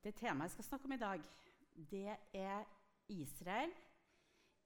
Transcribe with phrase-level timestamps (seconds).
[0.00, 1.24] Det temaet jeg skal snakke om i dag,
[1.90, 2.62] det er
[3.12, 3.72] Israel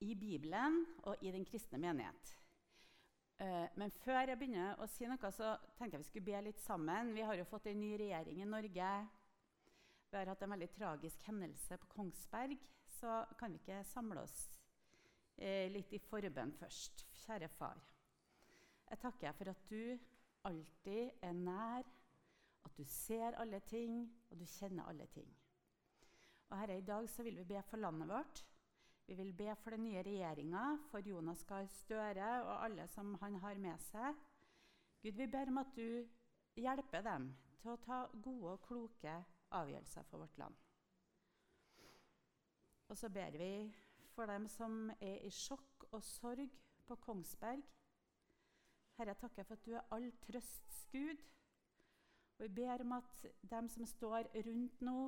[0.01, 2.35] i Bibelen og i den kristne menighet.
[3.43, 6.63] Eh, men før jeg begynner å si noe, så tenkte jeg vi skulle be litt
[6.63, 7.11] sammen.
[7.17, 8.93] Vi har jo fått en ny regjering i Norge.
[10.07, 12.55] Vi har hatt en veldig tragisk hendelse på Kongsberg.
[13.01, 14.39] Så kan vi ikke samle oss
[15.35, 17.09] eh, litt i forbønn først?
[17.25, 17.83] Kjære far.
[18.87, 19.99] Jeg takker for at du
[20.47, 21.91] alltid er nær
[22.65, 25.29] at du ser alle ting, og du kjenner alle ting.
[26.51, 28.45] Og Herre, I dag så vil vi be for landet vårt.
[29.07, 33.37] Vi vil be for den nye regjeringa, for Jonas Gahr Støre og alle som han
[33.43, 34.17] har med seg.
[35.03, 36.07] Gud, vi ber om at du
[36.57, 37.29] hjelper dem
[37.61, 39.17] til å ta gode og kloke
[39.55, 40.57] avgjørelser for vårt land.
[42.89, 43.53] Og så ber vi
[44.15, 47.63] for dem som er i sjokk og sorg på Kongsberg.
[48.97, 51.21] Herre, jeg takker for at du er all trøsts Gud.
[52.45, 54.99] Og vi ber om at dem som står rundt nå,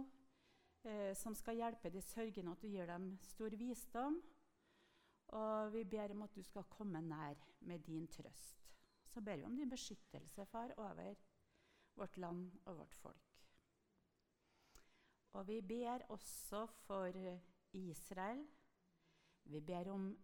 [0.89, 4.17] eh, som skal hjelpe de sørgende, at du gir dem stor visdom.
[5.37, 8.65] Og vi ber om at du skal komme nær med din trøst.
[9.13, 11.15] Så ber vi om din beskyttelse, far, over
[11.95, 13.37] vårt land og vårt folk.
[15.33, 17.13] Og vi ber også for
[17.73, 18.47] Israel.
[19.45, 20.15] Vi ber om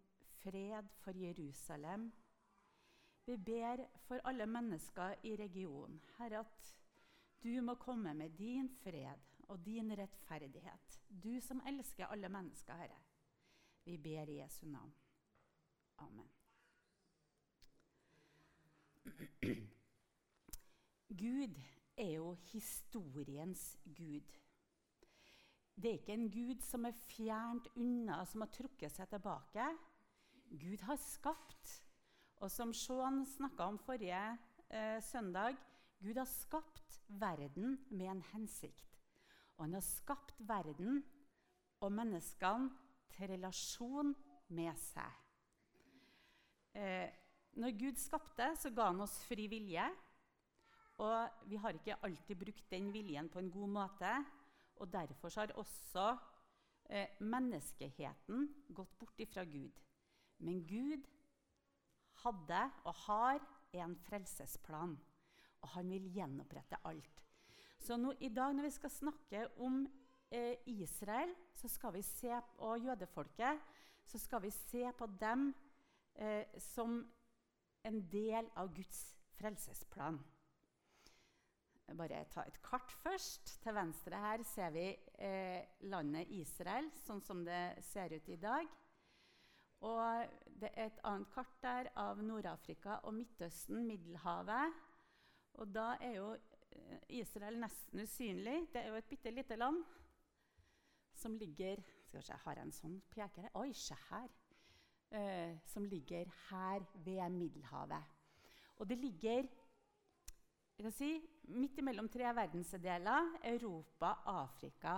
[0.40, 2.12] fred for Jerusalem.
[3.26, 6.00] Vi ber for alle mennesker i regionen.
[6.18, 6.81] Herre, at
[7.42, 11.00] du må komme med din fred og din rettferdighet.
[11.08, 13.00] Du som elsker alle mennesker, Herre.
[13.84, 14.94] Vi ber i Jesu navn.
[15.98, 16.30] Amen.
[21.08, 21.58] Gud
[21.96, 24.38] er jo historiens gud.
[25.74, 29.66] Det er ikke en gud som er fjernt unna, som har trukket seg tilbake.
[30.52, 31.74] Gud har skapt.
[32.42, 34.22] Og som Sean snakka om forrige
[34.68, 35.58] eh, søndag,
[36.02, 38.98] Gud har skapt verden med en hensikt.
[39.56, 41.02] Og han har skapt verden
[41.82, 42.70] og menneskene
[43.12, 44.10] til relasjon
[44.50, 45.18] med seg.
[46.74, 47.06] Eh,
[47.60, 49.84] når Gud skapte, så ga han oss fri vilje.
[51.04, 54.12] Og vi har ikke alltid brukt den viljen på en god måte.
[54.82, 56.08] Og derfor har også
[56.88, 59.78] eh, menneskeheten gått bort ifra Gud.
[60.42, 61.06] Men Gud
[62.24, 63.42] hadde og har
[63.78, 64.96] en frelsesplan
[65.62, 67.22] og han vil gjenopprette alt.
[67.82, 69.82] Så nå, i dag når vi skal snakke om
[70.30, 73.58] eh, Israel se, og jødefolket,
[74.04, 75.50] så skal vi se på dem
[76.14, 77.00] eh, som
[77.82, 79.02] en del av Guds
[79.38, 80.20] frelsesplan.
[81.92, 83.58] Bare ta et kart først.
[83.60, 84.86] Til venstre her ser vi
[85.18, 88.70] eh, landet Israel, sånn som det ser ut i dag.
[89.82, 94.78] Og det er et annet kart der av Nord-Afrika og Midtøsten, Middelhavet.
[95.60, 98.68] Og da er jo eh, Israel nesten usynlig.
[98.72, 99.82] Det er jo et bitte lite land
[101.14, 103.50] som ligger Skal vi se, har jeg en sånn peker?
[103.60, 104.30] Oi, se her.
[105.12, 108.18] Eh, som ligger her ved Middelhavet.
[108.80, 109.46] Og det ligger
[110.82, 111.08] jeg kan si,
[111.52, 114.94] midt imellom tre verdensdeler Europa, Afrika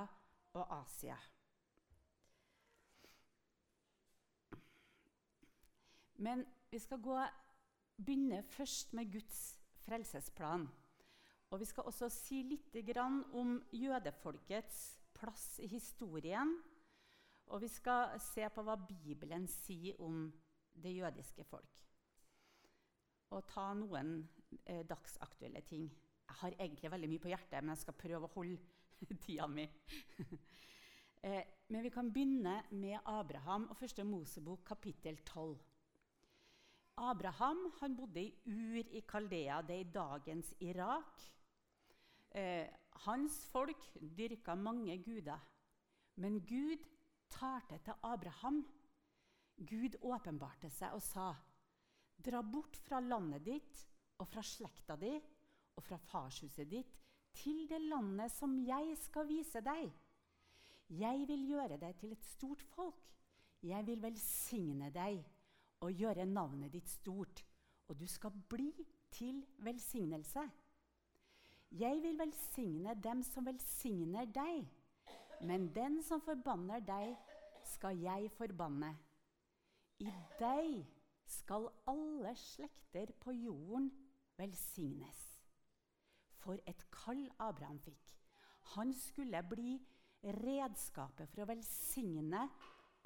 [0.56, 1.16] og Asia.
[6.24, 7.18] Men vi skal gå,
[7.96, 10.66] begynne først med Guds frelsesplan.
[11.52, 12.74] Og Vi skal også si litt
[13.32, 16.56] om jødefolkets plass i historien.
[17.52, 20.26] Og vi skal se på hva Bibelen sier om
[20.74, 21.82] det jødiske folk.
[23.30, 24.16] Og ta noen
[24.64, 25.90] eh, dagsaktuelle ting.
[26.24, 29.66] Jeg har egentlig veldig mye på hjertet, men jeg skal prøve å holde tida mi.
[31.26, 35.58] eh, men vi kan begynne med Abraham og første Mosebok, kapittel 12.
[36.96, 41.22] Abraham han bodde i Ur i Kaldea, det er i dagens Irak.
[42.30, 42.68] Eh,
[43.06, 43.82] hans folk
[44.16, 45.40] dyrka mange guder.
[46.16, 46.84] Men Gud
[47.30, 48.62] talte til Abraham.
[49.56, 51.34] Gud åpenbarte seg og sa,
[52.18, 53.80] 'Dra bort fra landet ditt
[54.18, 55.12] og fra slekta di
[55.76, 56.98] og fra farshuset ditt'
[57.34, 59.92] 'til det landet som jeg skal vise deg.'
[60.88, 63.14] 'Jeg vil gjøre deg til et stort folk.
[63.62, 65.33] Jeg vil velsigne deg.'
[65.84, 67.44] Og gjøre navnet ditt stort,
[67.88, 68.70] og du skal bli
[69.12, 70.42] til velsignelse.
[71.74, 74.64] Jeg vil velsigne dem som velsigner deg,
[75.42, 77.14] men den som forbanner deg,
[77.64, 78.92] skal jeg forbanne.
[80.00, 80.84] I deg
[81.26, 83.90] skal alle slekter på jorden
[84.38, 85.20] velsignes.
[86.44, 88.12] For et kall Abraham fikk.
[88.76, 89.78] Han skulle bli
[90.40, 92.46] redskapet for å velsigne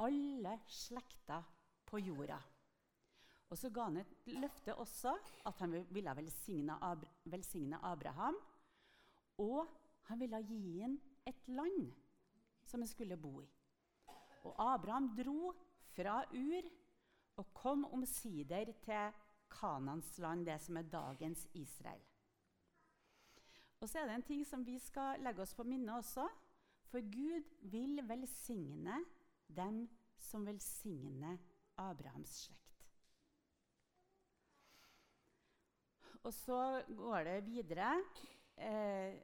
[0.02, 1.46] alle slekter
[1.88, 2.38] på jorda.
[3.50, 5.14] Og så ga han et løfte også
[5.48, 8.36] at han ville velsigne, Abraham.
[9.38, 9.66] Og
[10.08, 11.92] han ville gi ham et land
[12.64, 13.48] som han skulle bo i.
[14.44, 15.54] Og Abraham dro
[15.94, 16.68] fra Ur
[17.36, 19.12] og kom omsider til
[19.50, 22.02] Kanans land, det som er dagens Israel.
[23.80, 26.26] Og så er det en ting som vi skal legge oss på minnet også.
[26.90, 29.04] For Gud vil velsigne
[29.48, 31.36] dem som velsigner
[31.76, 32.67] Abrahams slekt.
[36.28, 38.04] Og så går det videre,
[38.60, 39.16] eh,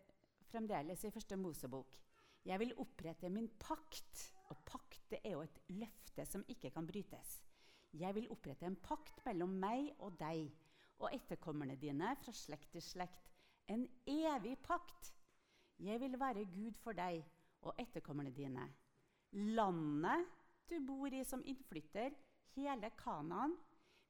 [0.49, 1.99] fremdeles i første Mosebok.
[2.45, 4.31] Jeg vil opprette min pakt.
[4.49, 7.43] Og pakt er jo et løfte som ikke kan brytes.
[7.93, 10.49] Jeg vil opprette en pakt mellom meg og deg
[10.99, 13.33] og etterkommerne dine fra slekt til slekt.
[13.69, 15.13] En evig pakt.
[15.79, 17.21] Jeg vil være Gud for deg
[17.63, 18.65] og etterkommerne dine.
[19.33, 20.25] Landet
[20.69, 22.15] du bor i som innflytter,
[22.55, 23.57] hele Kanaan,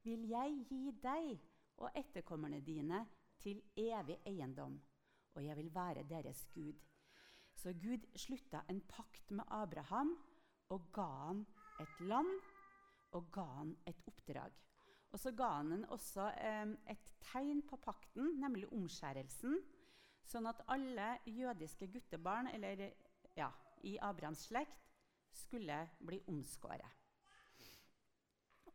[0.03, 1.41] vil jeg gi deg
[1.83, 3.05] og etterkommerne dine
[3.43, 4.77] til evig eiendom,
[5.35, 6.75] og jeg vil være deres Gud.
[7.55, 10.17] Så Gud slutta en pakt med Abraham
[10.75, 11.47] og ga han
[11.81, 12.31] et land
[13.15, 14.53] og ga han et oppdrag.
[15.15, 19.61] Og så ga han også eh, et tegn på pakten, nemlig omskjærelsen,
[20.27, 22.89] sånn at alle jødiske guttebarn eller,
[23.37, 23.51] ja,
[23.87, 24.91] i Abrahams slekt
[25.35, 27.04] skulle bli omskåret.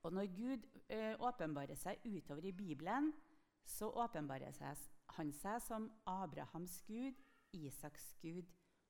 [0.04, 3.12] Og når Gud eh, åpenbarer seg utover i Bibelen,
[3.66, 4.56] så åpenbarer
[5.18, 7.18] han seg som Abrahams Gud,
[7.54, 8.48] Isaks Gud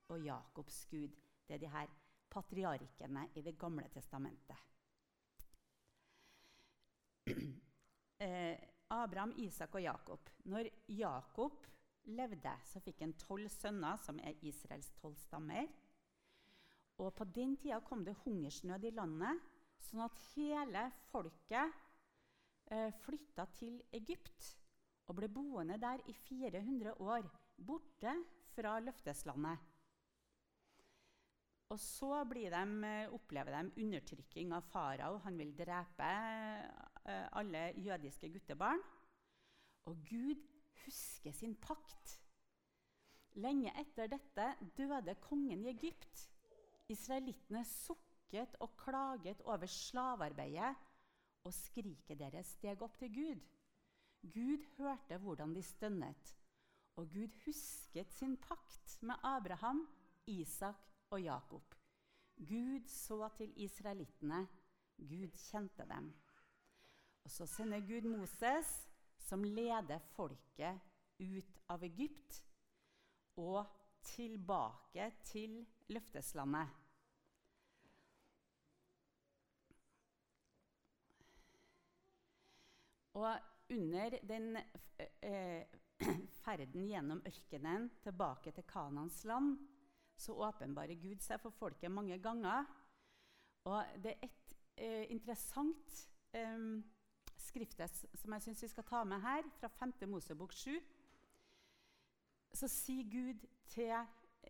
[0.09, 1.15] og Jakobs Gud.
[1.47, 1.89] Det er de her
[2.29, 4.57] patriarkene i Det gamle testamentet.
[8.19, 8.59] Eh,
[8.91, 10.29] Abraham, Isak og Jakob.
[10.43, 11.67] Når Jakob
[12.03, 15.69] levde, så fikk han tolv sønner, som er Israels tolv stammer.
[16.97, 19.39] Og På den tida kom det hungersnød i landet,
[19.83, 21.75] sånn at hele folket
[22.71, 24.53] eh, flytta til Egypt
[25.09, 27.25] og ble boende der i 400 år,
[27.57, 28.13] borte
[28.53, 29.65] fra løfteslandet.
[31.69, 32.45] Og så de,
[32.85, 35.17] eh, opplever de undertrykking av farao.
[35.25, 36.09] Han vil drepe
[37.05, 38.81] eh, alle jødiske guttebarn.
[39.85, 40.41] Og Gud
[40.85, 42.19] husker sin pakt.
[43.37, 46.25] Lenge etter dette døde kongen i Egypt.
[46.89, 48.08] Israelittene sukket
[48.59, 50.75] og klaget over slavearbeidet,
[51.43, 53.41] og skriket deres steg opp til Gud.
[54.33, 56.35] Gud hørte hvordan de stønnet,
[56.95, 59.87] og Gud husket sin pakt med Abraham,
[60.27, 60.75] Isak
[61.09, 61.75] og Jakob.
[62.35, 64.47] Gud så til israelittene.
[64.97, 66.13] Gud kjente dem.
[67.23, 70.79] Og Så sender Gud Moses, som leder folket
[71.19, 72.43] ut av Egypt
[73.37, 73.65] og
[74.03, 76.78] tilbake til løfteslandet.
[83.19, 85.67] Og under den eh,
[86.43, 89.57] ferden gjennom ørkenen tilbake til Kanans land
[90.19, 92.67] så åpenbarer Gud seg for folket mange ganger.
[93.67, 95.99] Og det er et eh, interessant
[96.35, 96.63] eh,
[97.39, 99.95] skriftes som jeg syns vi skal ta med her, fra 5.
[100.11, 100.75] Mosebok 7.
[102.59, 103.93] Så sier Gud til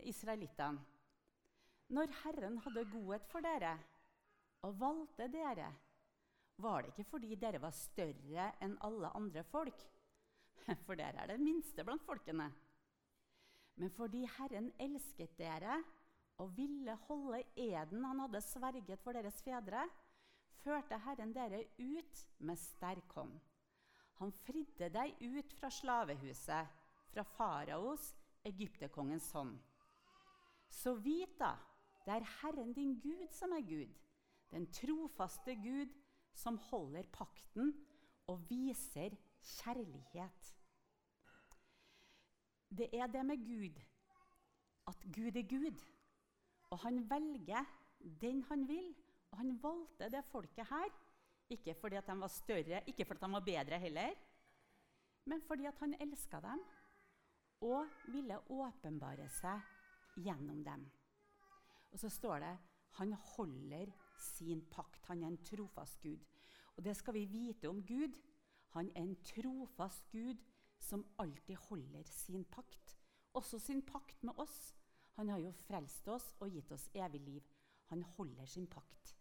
[0.07, 0.80] israelittene
[1.89, 3.75] Når Herren hadde godhet for dere
[4.65, 5.69] og valgte dere,
[6.59, 9.85] var det ikke fordi dere var større enn alle andre folk,
[10.85, 12.50] for dere er det minste blant folkene
[13.79, 15.77] men fordi Herren elsket dere
[16.39, 19.86] og ville holde eden han hadde sverget for deres fedre,
[20.63, 23.38] førte Herren dere ut med sterk hånd.
[24.19, 26.75] Han fridde deg ut fra slavehuset,
[27.13, 28.12] fra faraos,
[28.43, 29.55] egypterkongens hånd.
[30.69, 31.53] Så vit da,
[32.03, 33.95] det er Herren din Gud som er Gud,
[34.51, 35.95] den trofaste Gud
[36.39, 37.74] som holder pakten
[38.31, 39.15] og viser
[39.60, 40.55] kjærlighet
[42.69, 43.79] det er det med Gud
[44.89, 45.77] at Gud er Gud.
[46.69, 47.65] Og han velger
[48.22, 48.96] den han vil.
[49.31, 50.89] Og han valgte det folket her.
[51.50, 54.13] Ikke fordi at de var større, ikke fordi de var bedre heller,
[55.25, 56.62] men fordi at han elska dem
[57.65, 59.62] og ville åpenbare seg
[60.22, 60.84] gjennom dem.
[61.91, 62.51] Og så står det
[62.98, 65.05] han holder sin pakt.
[65.05, 66.24] Han er en trofast Gud.
[66.77, 68.15] Og det skal vi vite om Gud.
[68.75, 70.41] Han er en trofast Gud
[70.79, 72.98] som alltid holder sin pakt.
[73.34, 74.74] Også sin pakt med oss.
[75.19, 77.48] Han har jo frelst oss og gitt oss evig liv.
[77.91, 79.15] Han holder sin pakt.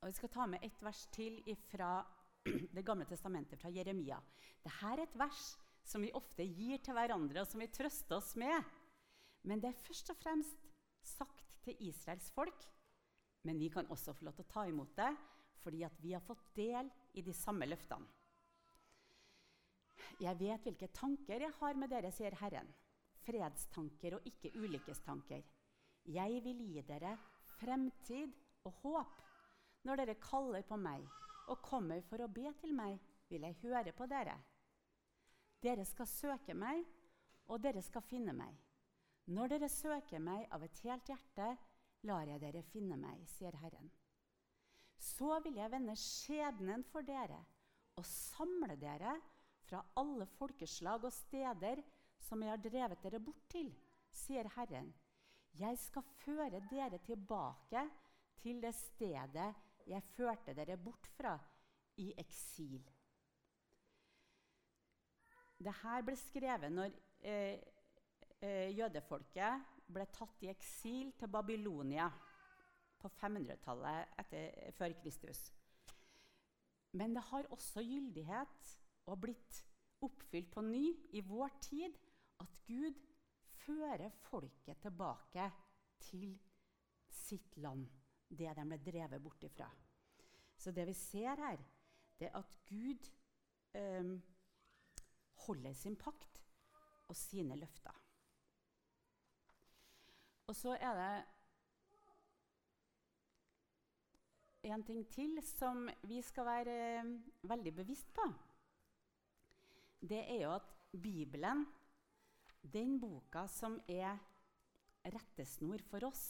[0.00, 2.06] Og Vi skal ta med et vers til fra
[2.76, 4.20] Det gamle testamentet, fra Jeremia.
[4.62, 8.34] Dette er et vers som vi ofte gir til hverandre, og som vi trøster oss
[8.38, 8.62] med.
[9.42, 10.68] Men det er først og fremst
[11.06, 12.66] sagt til Israels folk.
[13.46, 15.10] Men vi kan også få lov til å ta imot det,
[15.62, 18.06] fordi vi har fått del i de samme løftene.
[20.18, 22.68] Jeg vet hvilke tanker jeg har med dere, sier Herren.
[23.28, 25.42] fredstanker og ikke ulykkestanker.
[26.08, 27.10] Jeg vil gi dere
[27.58, 28.32] fremtid
[28.64, 29.18] og håp.
[29.84, 31.04] Når dere kaller på meg
[31.48, 32.96] og kommer for å be til meg,
[33.28, 34.38] vil jeg høre på dere.
[35.60, 36.84] Dere skal søke meg,
[37.48, 38.54] og dere skal finne meg.
[39.28, 41.48] Når dere søker meg av et helt hjerte,
[42.08, 43.90] lar jeg dere finne meg, sier Herren.
[44.98, 47.38] Så vil jeg vende skjebnen for dere
[47.98, 49.12] og samle dere
[49.68, 51.82] fra alle folkeslag og steder
[52.24, 53.68] som jeg har drevet dere bort til,
[54.14, 54.90] sier Herren.
[55.58, 57.84] Jeg skal føre dere tilbake
[58.40, 59.50] til det stedet
[59.88, 61.34] jeg førte dere bort fra
[62.00, 62.80] i eksil.
[65.58, 66.94] Dette ble skrevet når
[67.26, 67.58] eh,
[68.44, 72.08] eh, jødefolket ble tatt i eksil til Babylonia
[72.98, 74.34] på 500-tallet
[74.76, 75.48] før Kristus.
[76.98, 78.72] Men det har også gyldighet
[79.08, 79.62] og blitt
[80.04, 80.84] oppfylt på ny
[81.16, 81.96] i vår tid
[82.42, 82.98] at Gud
[83.64, 85.48] fører folket tilbake
[86.02, 86.32] til
[87.12, 87.86] sitt land,
[88.28, 89.68] det de ble drevet bort ifra.
[90.58, 91.60] Så det vi ser her,
[92.18, 93.08] det er at Gud
[93.78, 94.12] eh,
[95.46, 96.42] holder sin pakt
[97.08, 97.94] og sine løfter.
[100.48, 101.24] Og så er det
[104.72, 107.10] en ting til som vi skal være eh,
[107.50, 108.24] veldig bevisst på.
[110.00, 111.66] Det er jo at Bibelen,
[112.62, 114.16] den boka som er
[115.04, 116.24] rettesnor for oss,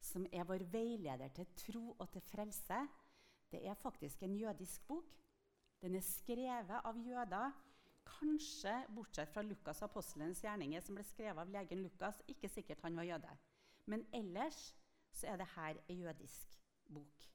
[0.00, 2.80] som er vår veileder til tro og til frelse,
[3.50, 5.14] det er faktisk en jødisk bok.
[5.82, 7.54] Den er skrevet av jøder,
[8.06, 12.20] kanskje bortsett fra Lukas' apostelens gjerninger, som ble skrevet av legen Lukas.
[12.28, 13.38] Ikke sikkert han var jøde.
[13.90, 14.70] Men ellers
[15.12, 16.56] så er det her ei jødisk
[16.94, 17.26] bok.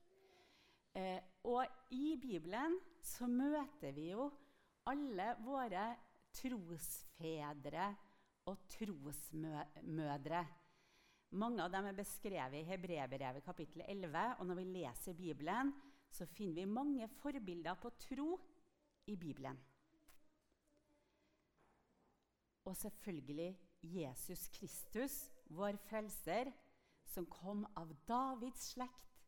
[0.96, 4.30] Eh, og i Bibelen så møter vi jo
[4.88, 5.90] alle våre
[6.36, 7.90] trosfedre
[8.48, 10.46] og trosmødre.
[11.36, 14.26] Mange av dem er beskrevet i Hebreerbrevet kapittel 11.
[14.40, 15.74] Og når vi leser Bibelen,
[16.12, 18.30] så finner vi mange forbilder på tro
[19.12, 19.58] i Bibelen.
[22.66, 23.52] Og selvfølgelig
[23.84, 26.52] Jesus Kristus, vår frelser,
[27.06, 29.22] som kom av Davids slekt,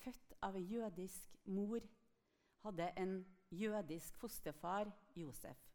[0.00, 1.84] født av en jødisk mor,
[2.64, 3.16] hadde en
[3.50, 5.66] jødisk fosterfar, Josef.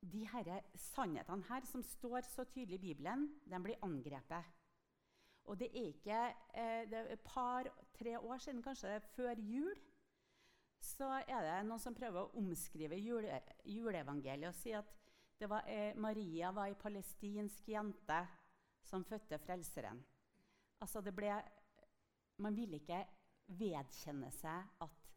[0.00, 4.56] De her sannhetene her, som står så tydelig i Bibelen, de blir angrepet.
[5.44, 6.20] Og det er ikke
[6.54, 9.74] eh, det er et par-tre år siden, kanskje før jul,
[10.80, 14.88] så er det noen som prøver å omskrive jule, juleevangeliet og si at
[15.48, 18.20] var, eh, Maria var ei palestinsk jente
[18.84, 20.02] som fødte Frelseren.
[20.80, 21.32] Altså det ble,
[22.38, 23.00] man ville ikke
[23.60, 25.10] vedkjenne seg at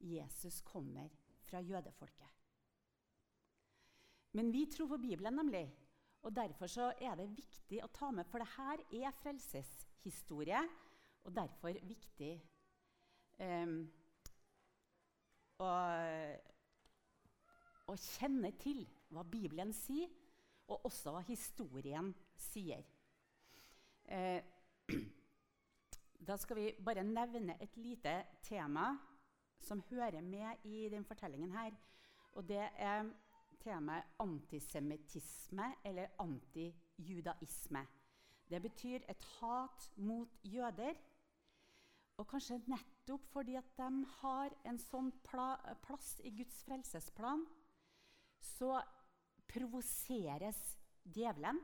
[0.00, 1.10] Jesus kommer
[1.46, 2.30] fra jødefolket.
[4.36, 5.66] Men vi tror på Bibelen, nemlig.
[6.22, 6.66] Og Derfor
[7.00, 10.60] er det viktig å ta med, for det her er frelseshistorie.
[11.26, 12.32] Og derfor viktig
[13.42, 13.78] um,
[15.62, 15.70] å,
[17.86, 20.10] å, kjenne til hva Bibelen sier,
[20.66, 22.82] og også hva historien sier.
[24.04, 24.42] Eh,
[26.28, 28.90] da skal vi bare nevne et lite tema
[29.62, 31.74] som hører med i den fortellingen her.
[32.36, 33.06] Og det er
[33.62, 37.86] temaet antisemittisme eller antijudaisme.
[38.50, 40.94] Det betyr et hat mot jøder.
[42.16, 47.42] Og kanskje nettopp fordi at de har en sånn plass i Guds frelsesplan,
[48.40, 48.78] så
[49.48, 50.58] provoseres
[51.02, 51.58] djevelen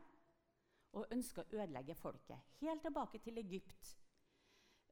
[0.99, 2.55] og ønsker å ødelegge folket.
[2.61, 3.95] Helt tilbake til Egypt.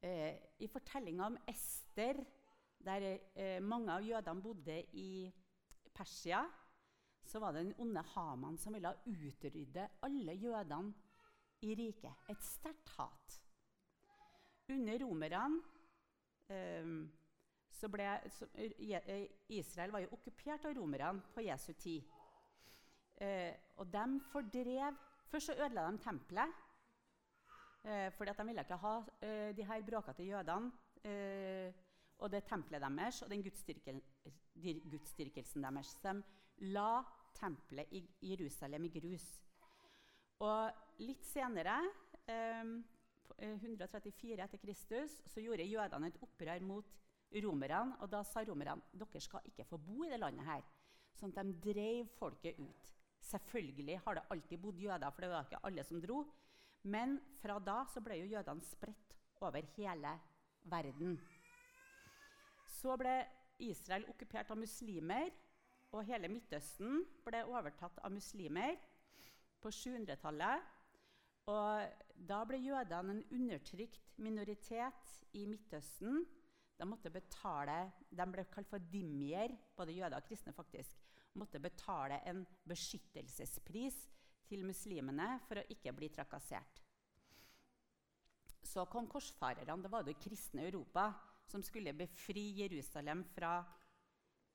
[0.00, 0.32] Eh,
[0.64, 2.22] I fortellinga om Ester,
[2.80, 5.28] der eh, mange av jødene bodde i
[5.92, 6.40] Persia,
[7.20, 10.94] så var det den onde Haman som ville utrydde alle jødene
[11.60, 12.24] i riket.
[12.32, 13.40] Et sterkt hat.
[14.70, 15.60] Under romerne
[16.48, 16.94] eh,
[17.80, 22.08] så ble så, eh, Israel var jo okkupert av romerne på Jesu tid.
[23.20, 24.96] Eh, og de fordrev
[25.30, 26.54] Først så ødela de tempelet.
[27.84, 30.72] Eh, fordi de ville ikke ha eh, de her bråkete jødene
[31.04, 31.72] eh,
[32.18, 33.42] og det tempelet deres og den
[34.90, 35.94] gudsdyrkelsen deres.
[36.02, 36.22] De
[36.74, 37.02] la
[37.34, 39.28] tempelet i Jerusalem i grus.
[40.40, 41.78] Og litt senere,
[42.26, 42.64] eh,
[43.38, 46.86] 134 eh, etter Kristus, så gjorde jødene et opprør mot
[47.44, 47.96] romerne.
[48.00, 50.64] Og da sa romerne dere skal ikke få bo i det landet her.
[51.14, 52.90] Sånn at de drev folket ut.
[53.20, 56.22] Selvfølgelig har det alltid bodd jøder, for det var ikke alle som dro.
[56.82, 60.14] Men fra da så ble jo jødene spredt over hele
[60.72, 61.18] verden.
[62.80, 63.14] Så ble
[63.60, 65.28] Israel okkupert av muslimer
[65.90, 68.76] og hele Midtøsten ble overtatt av muslimer
[69.60, 70.68] på 700-tallet.
[71.50, 76.22] Og da ble jødene en undertrykt minoritet i Midtøsten.
[76.78, 80.54] De, måtte betale, de ble kalt for dimmier, både jøder og kristne.
[80.56, 80.96] faktisk,
[81.38, 83.96] måtte betale en beskyttelsespris
[84.50, 86.80] til muslimene for å ikke bli trakassert.
[88.66, 89.78] Så kom korsfarerne.
[89.82, 91.10] Det var det kristne Europa
[91.50, 93.58] som skulle befri Jerusalem fra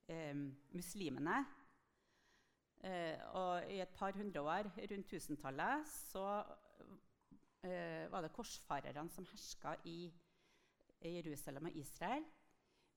[0.08, 0.36] eh,
[0.76, 1.40] muslimene.
[2.86, 6.26] Eh, og i et par hundre år, rundt tusentallet, så
[7.66, 10.00] eh, var det korsfarerne som herska i,
[11.06, 12.24] Jerusalem og Israel.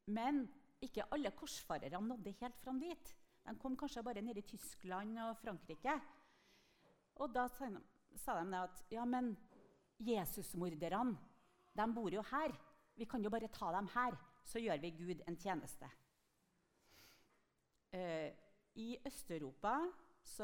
[0.06, 0.46] Men
[0.80, 3.10] ikke alle korsfarerne nådde helt fram dit.
[3.48, 5.94] De kom kanskje bare ned i Tyskland og Frankrike.
[7.16, 9.32] Og da sa de at ja, men
[10.04, 11.16] Jesusmorderne
[11.78, 12.52] de bor jo her.
[12.98, 15.88] Vi kan jo bare ta dem her, så gjør vi Gud en tjeneste.
[17.92, 18.34] Eh,
[18.74, 19.74] I Øst-Europa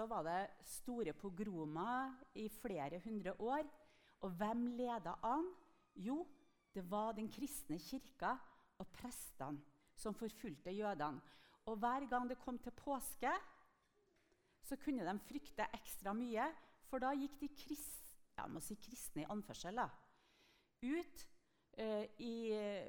[0.08, 3.66] var det store pogromer i flere hundre år.
[4.20, 5.52] Og hvem leda an?
[5.94, 6.26] Jo,
[6.74, 8.36] det var den kristne kirka
[8.78, 9.60] og prestene
[9.94, 11.20] som forfulgte jødene.
[11.70, 13.32] Og hver gang det kom til påske,
[14.64, 16.46] så kunne de frykte ekstra mye,
[16.88, 19.78] for da gikk de kristne, må si kristne i anførsel
[20.84, 21.22] ut
[21.80, 22.34] eh, i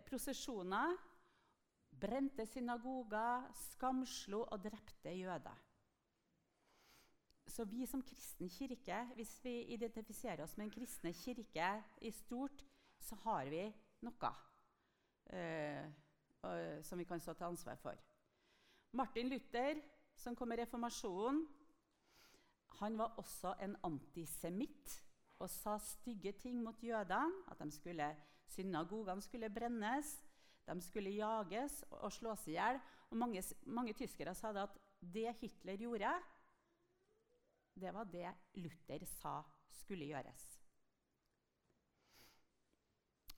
[0.07, 0.95] prosesjoner,
[1.95, 5.61] brente synagoger, skamslo og drepte jøder.
[7.47, 11.69] Så vi som kristen kirke, hvis vi identifiserer oss med en kristne kirke
[12.01, 12.65] i stort,
[12.99, 13.61] så har vi
[14.03, 14.31] noe
[15.31, 15.85] eh,
[16.83, 18.01] som vi kan stå til ansvar for.
[18.95, 19.81] Martin Luther,
[20.15, 21.41] som kom med reformasjonen,
[22.79, 24.93] han var også en antisemitt
[25.39, 27.43] og sa stygge ting mot jødene.
[27.51, 28.07] At skulle,
[28.47, 30.15] synagogene skulle brennes,
[30.65, 32.79] de skulle jages og slås i hjel.
[33.11, 36.13] Og mange, mange tyskere sa at det Hitler gjorde,
[37.75, 38.31] det var det
[38.63, 39.41] Luther sa
[39.81, 40.45] skulle gjøres.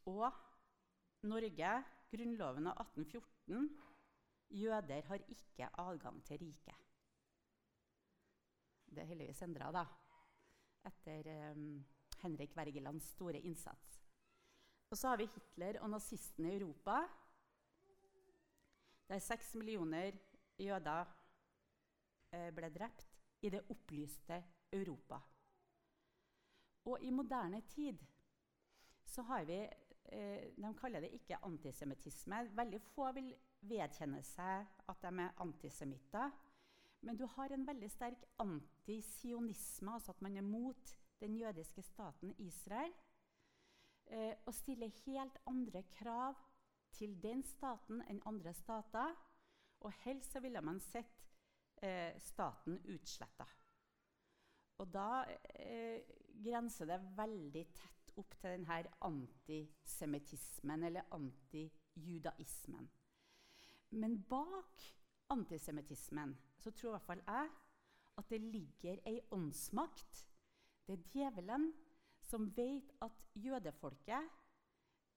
[0.06, 0.30] Og
[1.28, 1.74] Norge,
[2.13, 3.87] grunnloven av 1814
[4.50, 6.76] Jøder har ikke adgang til riket.
[8.88, 9.84] Det er heldigvis endra da,
[10.88, 11.86] etter um,
[12.22, 13.98] Henrik Wergelands store innsats.
[14.90, 17.02] Og så har vi Hitler og nazistene i Europa.
[19.10, 20.16] Der seks millioner
[20.60, 21.12] jøder
[22.32, 24.40] eh, ble drept i det opplyste
[24.74, 25.20] Europa.
[26.88, 28.00] Og i moderne tid
[29.06, 32.48] så har vi eh, De kaller det ikke antisemittisme.
[32.56, 36.32] Veldig få vil vedkjenne seg at de er antisemitter.
[37.02, 42.34] Men du har en veldig sterk antisionisme, altså at man er mot den jødiske staten
[42.38, 42.93] Israel.
[44.08, 46.36] Eh, og stiller helt andre krav
[46.96, 49.15] til den staten enn andre stater.
[49.86, 51.28] Og helst så ville man sett
[51.84, 53.46] eh, staten utsletta.
[54.78, 55.26] Og da
[55.58, 56.02] eh,
[56.43, 62.89] grenser det veldig tett opp til denne antisemittismen eller antijudaismen.
[63.89, 64.84] Men bak
[65.30, 67.50] antisemittismen så tror i hvert fall jeg
[68.17, 70.23] at det ligger ei åndsmakt.
[70.88, 71.69] Det er djevelen
[72.23, 74.34] som vet at jødefolket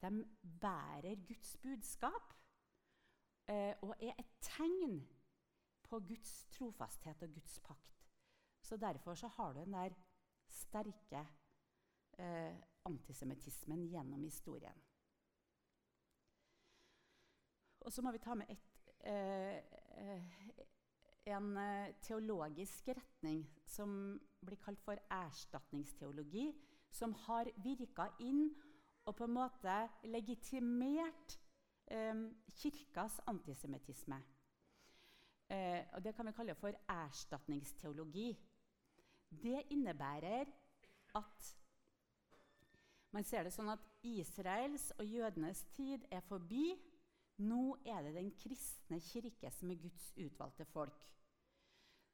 [0.01, 0.25] de
[0.61, 2.35] bærer Guds budskap
[3.49, 5.01] eh, og er et tegn
[5.85, 8.07] på Guds trofasthet og Guds pakt.
[8.63, 9.91] Så Derfor så har du den der
[10.49, 11.27] sterke
[12.19, 14.83] eh, antisemittismen gjennom historien.
[17.81, 19.61] Og så må vi ta med et, eh,
[21.35, 26.51] en eh, teologisk retning som blir kalt for erstatningsteologi,
[26.91, 28.51] som har virka inn
[29.07, 31.39] og på en måte legitimert
[31.91, 32.27] eh,
[32.61, 34.21] kirkas antisemittisme.
[35.51, 38.39] Eh, og det kan vi kalle for erstatningsteologi.
[39.31, 40.47] Det innebærer
[41.15, 41.57] at
[43.11, 46.77] man ser det sånn at Israels og jødenes tid er forbi.
[47.41, 51.07] Nå er det Den kristne kirke som er Guds utvalgte folk.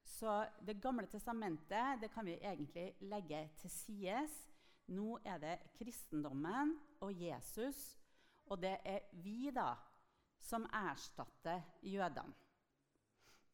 [0.06, 4.36] Så Det gamle testamentet det kan vi egentlig legge til sides.
[4.88, 7.98] Nå er det kristendommen og Jesus,
[8.46, 9.74] og det er vi da
[10.38, 12.34] som erstatter jødene.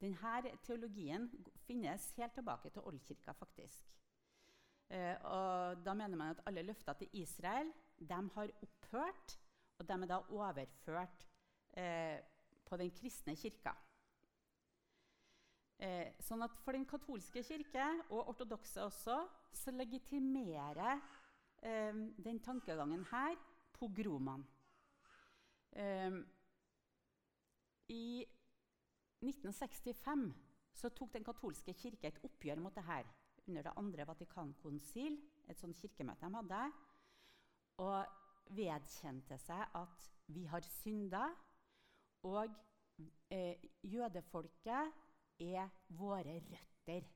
[0.02, 1.28] Denne teologien
[1.66, 3.32] finnes helt tilbake til oldkirka.
[3.32, 3.88] faktisk.
[4.90, 9.38] Eh, og da mener man at alle løfter til Israel de har opphørt,
[9.78, 11.31] og de er da overført
[11.76, 12.18] eh,
[12.66, 13.74] på den kristne kirka.
[15.82, 19.16] Eh, sånn at For den katolske kirke, og ortodokse også,
[19.52, 21.00] så legitimerer
[21.62, 23.34] eh, den tankegangen her
[23.74, 24.46] pogromene.
[25.72, 26.20] Eh,
[27.90, 28.04] I
[29.22, 30.30] 1965
[30.72, 33.02] så tok den katolske kirke et oppgjør mot dette
[33.50, 35.18] under det andre Vatikankonsil,
[35.50, 36.60] et sånt kirkemøte de hadde,
[37.82, 41.26] og vedkjente seg at vi har synda,
[42.28, 42.52] og
[43.30, 44.92] eh, jødefolket
[45.42, 47.08] er våre røtter.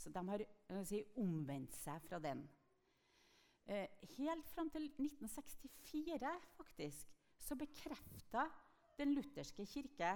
[0.00, 0.44] Så de har
[0.88, 2.42] si, omvendt seg fra den.
[3.70, 3.86] Eh,
[4.16, 8.48] helt fram til 1964 faktisk, så bekrefta
[8.98, 10.10] den lutherske kirke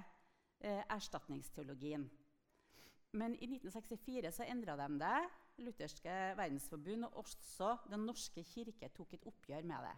[0.60, 2.08] eh, erstatningsteologien.
[3.14, 5.18] Men i 1964 så endra de det.
[5.62, 9.94] Lutherske verdensforbund og også Den norske kirke tok et oppgjør med det.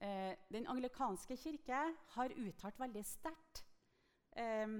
[0.00, 1.78] Eh, den anglikanske kirke
[2.14, 3.64] har uttalt veldig sterkt
[4.38, 4.76] eh,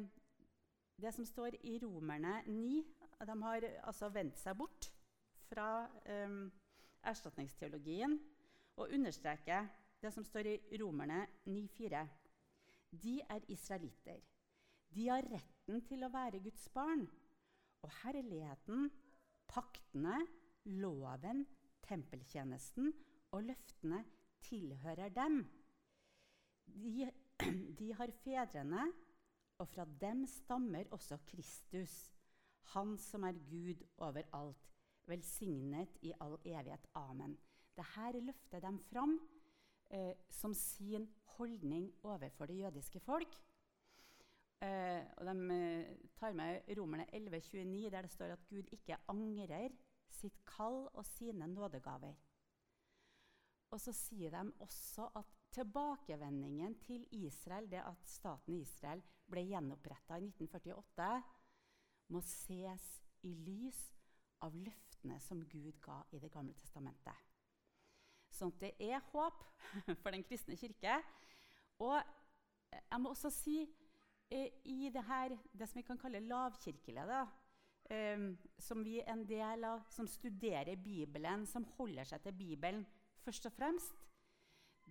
[0.98, 2.84] det som står i Romerne 9.
[3.26, 4.92] De har altså vendt seg bort
[5.48, 6.36] fra eh,
[7.10, 8.14] erstatningsteologien
[8.78, 9.66] og understreker
[9.98, 12.04] det som står i Romerne 9,4.
[13.02, 14.20] De er israelitter.
[14.94, 17.02] De har retten til å være Guds barn.
[17.82, 18.86] Og herligheten,
[19.50, 20.20] paktene,
[20.78, 21.42] loven,
[21.88, 22.92] tempeltjenesten
[23.34, 24.04] og løftene
[24.44, 25.42] tilhører dem.
[26.66, 27.10] De,
[27.78, 28.86] de har fedrene,
[29.58, 32.12] og fra dem stammer også Kristus,
[32.74, 34.66] Han som er Gud over alt,
[35.08, 36.84] velsignet i all evighet.
[36.94, 37.38] Amen.
[37.76, 39.14] Dette løfter de fram
[39.90, 43.38] eh, som sin holdning overfor det jødiske folk.
[44.60, 49.70] Eh, og de eh, tar med Romerne 11,29, der det står at Gud ikke angrer
[50.10, 52.14] sitt kall og sine nådegaver.
[53.70, 60.16] Og så sier de også at tilbakevendingen til Israel, det at staten Israel ble gjenoppretta
[60.16, 61.08] i 1948,
[62.08, 62.86] må ses
[63.28, 63.80] i lys
[64.44, 67.26] av løftene som Gud ga i Det gamle testamentet.
[68.32, 69.44] Sånn at det er håp
[70.02, 71.00] for den kristne kirke.
[71.84, 71.98] Og
[72.78, 73.60] jeg må også si
[74.30, 77.20] Eh, i det her, det som vi kan kalle lavkirkelige,
[77.90, 78.24] eh,
[78.58, 82.84] som vi er en del av, som studerer Bibelen, som holder seg til Bibelen
[83.28, 83.96] først og fremst,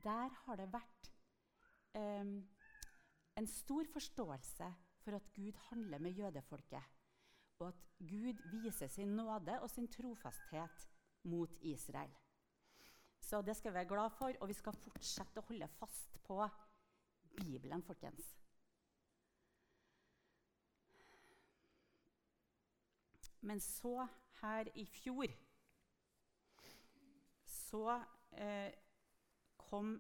[0.04, 1.08] der har det vært
[1.97, 2.28] eh,
[3.41, 4.67] en stor forståelse
[5.02, 6.84] for at Gud handler med jødefolket,
[7.60, 10.86] og at Gud viser sin nåde og sin trofasthet
[11.23, 12.13] mot Israel.
[13.21, 16.38] Så det skal vi være glad for, og vi skal fortsette å holde fast på
[17.39, 18.28] Bibelen, folkens.
[23.41, 24.06] Men så,
[24.43, 25.34] her i fjor,
[27.50, 27.97] så
[28.32, 28.72] eh,
[29.58, 29.96] kom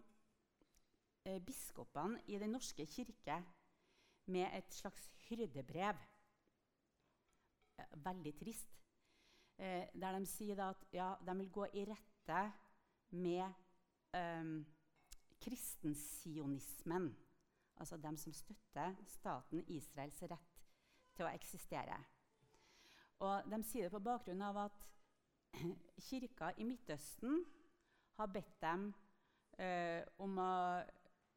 [1.25, 3.43] eh, biskopene i Den norske kirke
[4.27, 5.99] med et slags hyrdebrev.
[7.77, 8.73] Eh, veldig trist.
[9.57, 12.41] Eh, der de sier at ja, de vil gå i rette
[13.09, 13.45] med
[14.13, 14.65] eh,
[15.41, 17.15] kristensionismen.
[17.77, 20.63] Altså dem som støtter staten Israels rett
[21.15, 21.97] til å eksistere.
[23.25, 24.87] Og de sier det på bakgrunn av at
[26.09, 27.41] kirka i Midtøsten
[28.17, 28.89] har bedt dem
[29.61, 30.53] eh, om å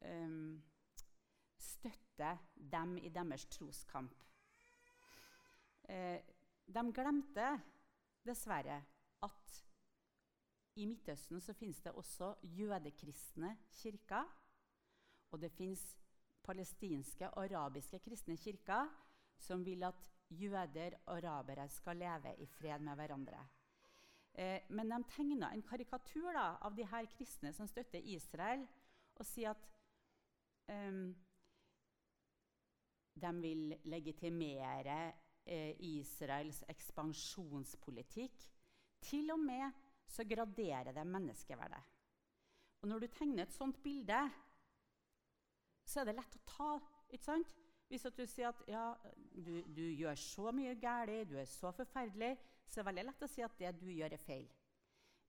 [0.07, 0.37] eh,
[1.61, 4.15] støtte dem i deres troskamp.
[5.89, 6.21] Eh,
[6.71, 7.49] de glemte
[8.25, 8.79] dessverre
[9.27, 9.57] at
[10.81, 14.29] i Midtøsten så finnes det også jødekristne kirker.
[15.31, 15.83] Og det fins
[16.47, 18.89] palestinske og arabiske kristne kirker
[19.41, 23.43] som vil at jøder og arabere skal leve i fred med hverandre.
[24.35, 28.63] Eh, men de tegna en karikatur da, av de her kristne som støtter Israel,
[29.19, 29.67] og sier at
[30.71, 31.01] eh,
[33.21, 35.01] de vil legitimere
[35.45, 38.47] eh, Israels ekspansjonspolitikk.
[39.01, 41.83] Til og med så graderer det menneskeverdet.
[42.81, 44.21] Og når du tegner et sånt bilde,
[45.85, 46.71] så er det lett å ta.
[47.11, 47.55] ikke sant?
[47.91, 48.85] Hvis du sier at ja,
[49.35, 52.37] du, du, gjør så mye galt, du er så forferdelig,
[52.71, 54.47] så er det veldig lett å si at det du gjør, er feil.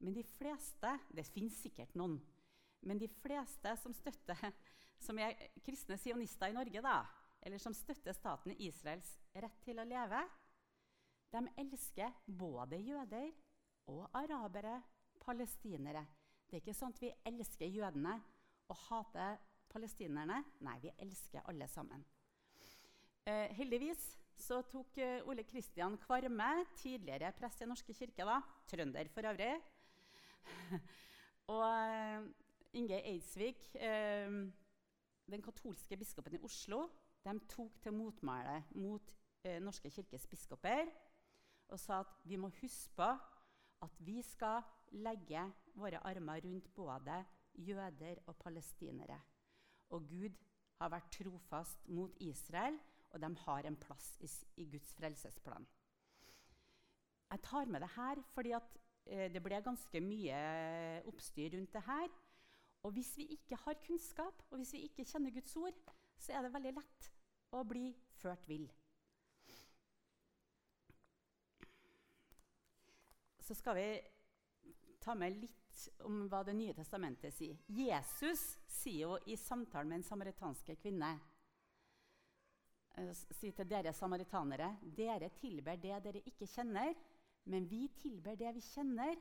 [0.02, 2.20] Men de fleste Det finnes sikkert noen.
[2.82, 4.38] Men de fleste som støtter,
[5.06, 7.02] som er kristne sionister i Norge, da,
[7.42, 10.22] eller som støtter staten Israels rett til å leve,
[11.32, 13.30] de elsker både jøder
[13.92, 14.82] og arabere,
[15.22, 16.04] palestinere.
[16.50, 18.18] Det er ikke sånn at vi elsker jødene
[18.72, 19.38] og hater
[19.72, 20.42] palestinerne.
[20.66, 22.04] Nei, vi elsker alle sammen.
[23.30, 24.02] Eh, heldigvis
[24.40, 28.40] så tok eh, Ole Kristian Kvarme, tidligere prest i Norske kirke, da,
[28.70, 29.54] trønder for øvrig,
[31.56, 32.28] og eh,
[32.80, 34.32] Inge Eidsvik, eh,
[35.32, 36.86] den katolske biskopen i Oslo,
[37.26, 39.14] de tok til motmæle mot
[39.62, 40.90] Norske kirkes biskoper
[41.72, 43.08] og sa at vi må huske på
[43.82, 44.62] at vi skal
[45.02, 45.44] legge
[45.80, 47.24] våre armer rundt både
[47.56, 49.20] jøder og palestinere.
[49.90, 50.36] Og Gud
[50.82, 52.78] har vært trofast mot Israel
[53.12, 54.30] og de har en plass i,
[54.64, 55.68] i Guds frelsesplan.
[57.32, 60.42] Jeg tar med det her fordi at, eh, det ble ganske mye
[61.08, 62.08] oppstyr rundt det her.
[62.84, 65.78] Og hvis vi ikke har kunnskap, og hvis vi ikke kjenner Guds ord,
[66.18, 67.12] så er det veldig lett
[67.54, 68.68] å bli ført vill.
[73.42, 73.88] Så skal vi
[75.02, 75.58] ta med litt
[76.06, 77.58] om hva Det nye testamentet sier.
[77.68, 81.14] Jesus sier jo i samtalen med en samaritanske kvinne
[82.98, 86.94] eh, sier til dere samaritanere dere tilber det dere ikke kjenner,
[87.52, 89.16] men vi tilber det vi kjenner,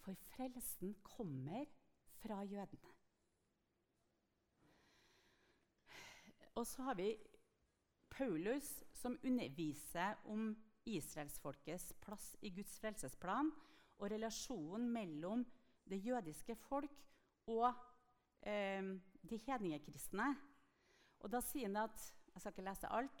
[0.00, 1.66] for frelsen kommer
[2.22, 2.94] fra jødene.
[6.56, 7.12] Og så har vi
[8.10, 10.50] Paulus, som underviser om
[10.84, 13.52] israelsfolkets plass i Guds frelsesplan
[14.00, 15.44] og relasjonen mellom
[15.88, 16.96] det jødiske folk
[17.50, 17.68] og
[18.42, 18.82] eh,
[19.22, 20.34] de hedningekristne.
[21.20, 22.06] Og da sier han at
[22.40, 23.18] Jeg skal ikke lese alt,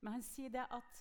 [0.00, 1.00] men han sier det at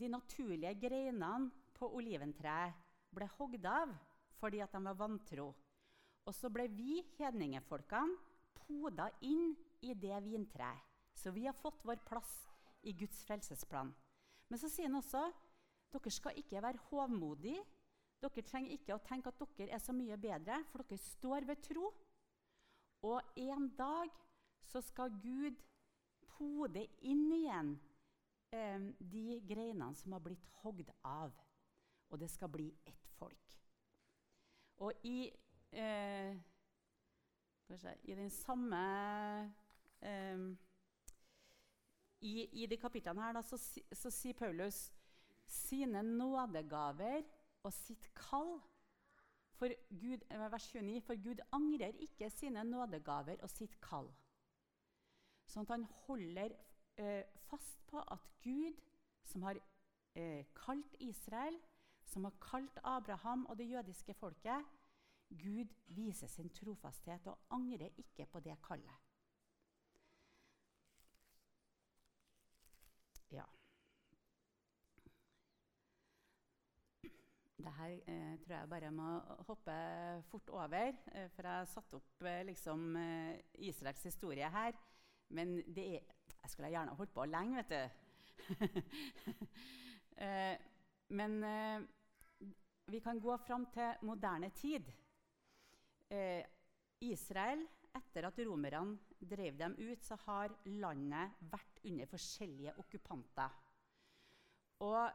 [0.00, 2.78] de naturlige greinene på oliventreet
[3.12, 3.92] ble hogd av
[4.40, 5.50] fordi at de var vantro.
[6.24, 8.16] Og så ble vi hedningefolkene
[8.62, 9.52] poda inn
[9.84, 10.80] i det vintreet.
[11.12, 12.32] Så vi har fått vår plass
[12.88, 13.92] i Guds frelsesplan.
[14.48, 15.26] Men så sier han også
[15.92, 17.60] dere skal ikke være hovmodige.
[18.24, 21.60] Dere trenger ikke å tenke at dere er så mye bedre, for dere står ved
[21.68, 21.92] tro.
[23.04, 24.16] Og en dag
[24.64, 25.60] så skal Gud
[26.40, 27.74] pode inn igjen
[28.56, 31.34] eh, de greinene som har blitt hogd av.
[32.10, 33.56] Og det skal bli ett folk.
[34.80, 35.30] Og i,
[35.76, 36.32] eh,
[38.02, 38.80] i den samme
[40.00, 40.48] eh,
[42.20, 43.58] i, i de kapitlene her da, så,
[43.92, 44.88] så, sier Paulus
[45.48, 47.22] sine nådegaver
[47.64, 48.56] og sitt kall.
[49.60, 54.08] For Gud, eh, vers 29, for Gud angrer ikke sine nådegaver og sitt kall.
[55.50, 56.54] Sånn at han holder
[57.02, 58.78] eh, fast på at Gud,
[59.26, 59.58] som har
[60.14, 61.58] eh, kalt Israel,
[62.06, 64.66] som har kalt Abraham og det jødiske folket,
[65.30, 69.06] Gud viser sin trofasthet og angrer ikke på det kallet.
[73.30, 73.44] Ja.
[77.60, 79.76] Det her eh, tror jeg bare må hoppe
[80.30, 83.38] fort over, eh, for jeg har satt opp eh, liksom, eh,
[83.70, 84.78] Israels historie her.
[85.30, 87.82] Men det er Jeg skulle gjerne holdt på lenge, vet du.
[90.20, 90.56] Eh,
[91.16, 91.82] men eh,
[92.92, 94.84] vi kan gå fram til moderne tid.
[97.00, 97.62] Israel,
[97.96, 103.56] etter at romerne drev dem ut, så har landet vært under forskjellige okkupanter.
[104.80, 105.10] Og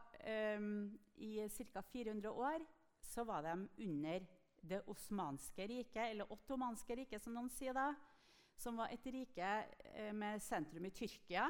[0.58, 1.82] um, i ca.
[1.92, 2.66] 400 år
[3.02, 4.26] så var de under
[4.66, 7.92] det osmanske riket, eller ottomanske riket, som noen sier da.
[8.56, 9.52] Som var et rike
[9.92, 11.46] eh, med sentrum i Tyrkia,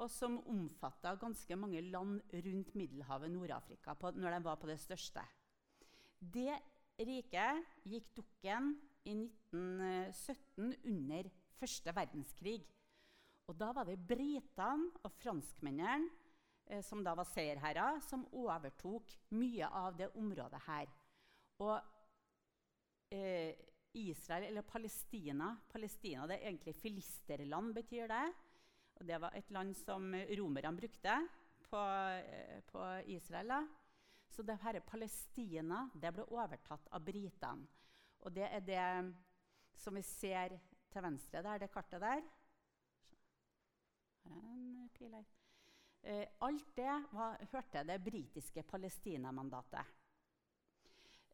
[0.00, 5.24] og som omfatta ganske mange land rundt Middelhavet, Nord-Afrika, når de var på det største.
[6.18, 6.54] Det
[7.02, 8.72] riket gikk dukken
[9.04, 12.60] i 1917 under første verdenskrig.
[13.50, 16.08] Og da var det britene og franskmennene
[16.70, 20.92] eh, som da var seierherrer, som overtok mye av det området her.
[21.62, 21.74] Og
[23.12, 28.24] eh, Israel, eller Palestina Palestina det er egentlig filisterland, betyr det.
[29.00, 31.14] Og det var et land som romerne brukte
[31.68, 33.48] på, eh, på Israel.
[33.48, 33.60] Da.
[34.28, 37.66] Så det her Palestina det ble overtatt av britene.
[38.22, 39.14] Og det er det
[39.74, 40.54] som vi ser
[40.92, 42.22] til venstre der, det kartet der.
[44.24, 45.24] Er en pil her.
[46.02, 50.01] Eh, alt det var, hørte det britiske Palestina-mandatet.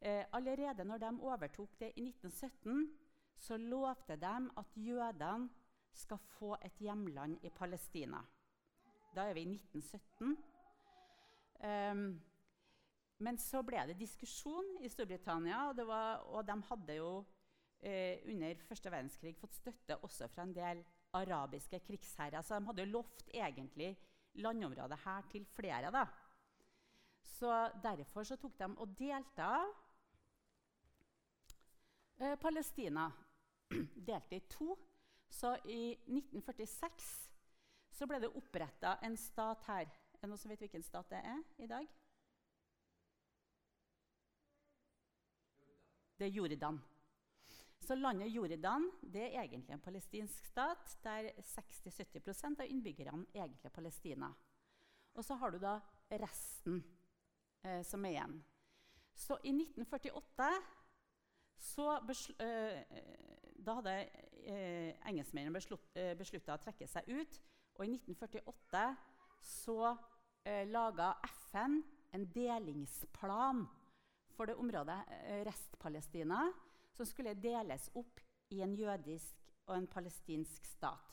[0.01, 2.99] Eh, allerede når de overtok det i 1917,
[3.37, 5.49] så lovte de at jødene
[5.93, 8.21] skal få et hjemland i Palestina.
[9.15, 10.37] Da er vi i 1917.
[11.59, 12.21] Um,
[13.19, 17.09] men så ble det diskusjon i Storbritannia, og, var, og de hadde jo
[17.83, 20.83] eh, under første verdenskrig fått støtte også fra en del
[21.19, 22.41] arabiske krigsherrer.
[22.41, 23.91] Så de hadde jo lovt egentlig
[24.39, 25.91] landområdet her til flere.
[25.91, 26.05] da.
[27.23, 27.51] Så
[27.83, 29.75] Derfor så tok de og delte av
[32.19, 33.11] eh, Palestina.
[33.95, 34.77] delte i to.
[35.29, 37.09] Så i 1946
[37.93, 39.89] så ble det oppretta en stat her.
[39.89, 41.89] Er det noen som vet hvilken stat det er i dag?
[46.19, 46.79] Det er Jordan.
[47.79, 53.75] Så landet Jordan det er egentlig en palestinsk stat, der 60-70 av innbyggerne egentlig er
[53.75, 54.33] Palestina.
[55.15, 55.77] Og så har du da
[56.19, 56.81] resten
[57.63, 58.35] eh, som er igjen.
[59.15, 60.49] Så i 1948
[61.59, 61.91] så
[62.39, 62.83] eh,
[63.65, 63.95] da hadde
[64.47, 67.39] eh, engelskmennene beslut, eh, beslutta å trekke seg ut.
[67.77, 68.85] Og i 1948
[69.43, 69.91] så
[70.47, 71.13] eh, laga
[71.49, 71.79] FN
[72.15, 73.65] en delingsplan
[74.33, 76.47] for det området eh, Rest-Palestina,
[76.95, 78.23] som skulle deles opp
[78.55, 79.37] i en jødisk
[79.69, 81.05] og en palestinsk stat.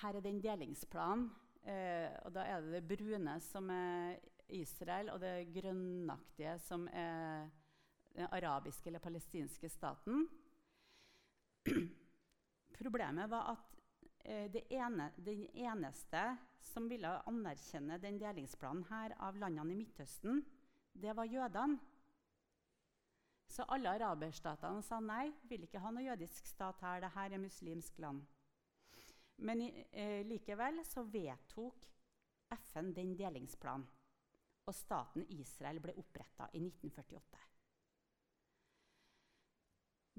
[0.00, 1.28] Her er den delingsplanen.
[1.64, 7.48] Og da er det det brune som er Israel, og det grønnaktige som er
[8.14, 10.26] den arabiske eller palestinske staten.
[12.78, 13.78] Problemet var at
[14.24, 16.22] eh, det ene, den eneste
[16.60, 20.44] som ville anerkjenne den delingsplanen her av landene i Midtøsten,
[20.94, 21.80] det var jødene.
[23.50, 27.04] Så alle araberstatene sa nei, vil ikke ha noe jødisk stat her.
[27.04, 28.24] Dette er muslimsk land.
[29.46, 31.86] Men eh, likevel så vedtok
[32.54, 33.86] FN den delingsplanen.
[34.64, 37.42] Og staten Israel ble oppretta i 1948.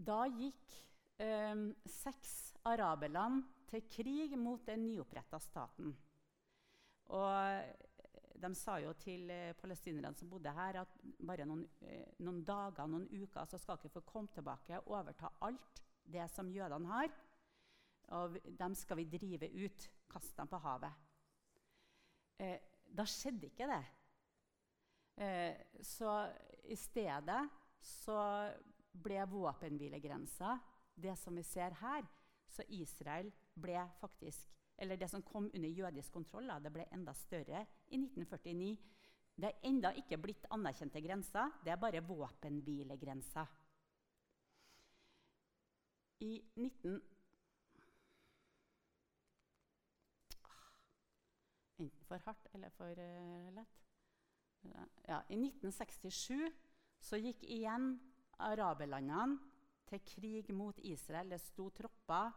[0.05, 0.75] Da gikk
[1.23, 2.35] eh, seks
[2.67, 5.95] araberland til krig mot den nyoppretta staten.
[7.15, 7.73] Og
[8.41, 12.87] de sa jo til eh, palestinerne som bodde her, at bare noen, eh, noen dager,
[12.89, 15.81] noen uker, så skal dere få komme tilbake og overta alt
[16.11, 17.13] det som jødene har.
[18.19, 21.05] Og dem skal vi drive ut, kaste dem på havet.
[22.39, 23.83] Eh, da skjedde ikke det.
[25.15, 26.17] Eh, så
[26.63, 27.43] i stedet
[27.79, 28.19] så
[28.91, 30.57] ble våpenhvilegrensa
[30.95, 32.07] det som vi ser her.
[32.47, 37.65] Så Israel ble faktisk eller det som kom under jødisk kontroll, det ble enda større
[37.87, 38.77] i 1949.
[39.35, 43.45] Det er enda ikke blitt anerkjente grenser, det er bare våpenhvilegrensa.
[46.19, 47.01] I 19...
[51.79, 53.84] Enten for hardt eller for uh, lett.
[55.05, 56.49] Ja, I 1967
[57.05, 57.93] så gikk igjen
[58.41, 59.37] araberlandene
[59.85, 61.29] til krig mot Israel.
[61.29, 62.31] Det sto tropper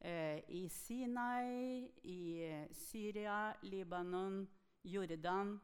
[0.00, 4.42] eh, i Sinai, i eh, Syria, Libanon,
[4.84, 5.56] Jordan.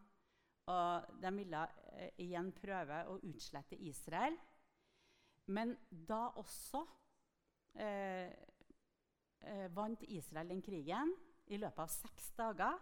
[0.72, 1.66] Og de ville
[1.98, 4.38] eh, igjen prøve å utslette Israel.
[5.52, 6.84] Men da også
[7.82, 8.30] eh,
[9.42, 11.12] eh, vant Israel den krigen
[11.50, 12.78] i løpet av seks dager.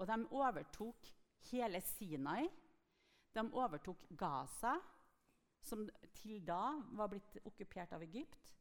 [0.00, 1.10] Og de overtok
[1.50, 2.48] hele Sinai.
[3.32, 4.74] De overtok Gaza,
[5.62, 5.84] som
[6.16, 8.54] til da var blitt okkupert av Egypt.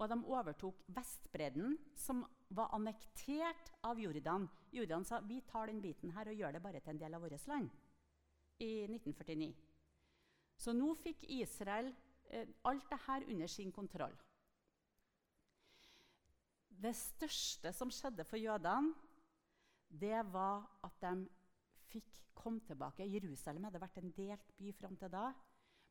[0.00, 2.22] Og de overtok Vestbredden, som
[2.56, 4.48] var annektert av Jordan.
[4.72, 7.22] Jordan sa vi tar den biten her og gjør det bare til en del av
[7.22, 7.68] vårt land.
[8.60, 9.52] I 1949.
[10.60, 11.92] Så nå fikk Israel
[12.28, 14.16] eh, alt dette under sin kontroll.
[16.80, 18.94] Det største som skjedde for jødene,
[19.90, 21.28] det var at de
[21.90, 23.06] fikk komme tilbake.
[23.08, 25.30] Jerusalem hadde vært en delt by fram til da,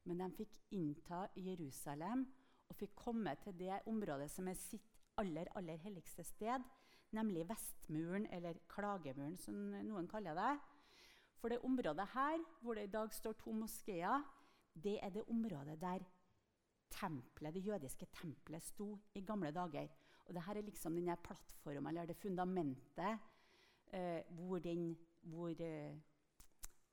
[0.07, 2.25] men de fikk innta Jerusalem
[2.69, 6.63] og fikk komme til det området som er sitt aller, aller helligste sted,
[7.11, 10.51] nemlig Vestmuren, eller Klagemuren, som noen kaller det.
[11.39, 14.23] For det området her, hvor det i dag står to moskeer,
[14.73, 16.05] det er det området der
[16.89, 19.89] tempelet, det jødiske tempelet sto i gamle dager.
[20.27, 23.17] Og dette er liksom denne plattformen, eller det fundamentet
[23.93, 25.97] eh, hvor, den, hvor eh,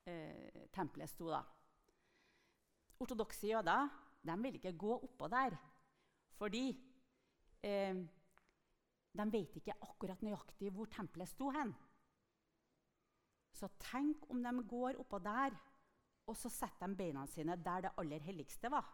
[0.07, 1.31] eh, tempelet sto.
[1.31, 1.43] da.
[3.01, 3.89] Ortodokse jøder
[4.27, 5.57] de vil ikke gå oppå der.
[6.37, 6.67] Fordi
[7.63, 7.97] eh,
[9.17, 11.73] de vet ikke akkurat nøyaktig hvor tempelet sto hen.
[13.57, 15.55] Så tenk om de går oppå der,
[16.27, 18.89] og så setter de beina sine der det aller helligste var.